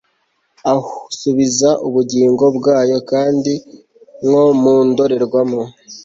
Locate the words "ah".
0.71-0.81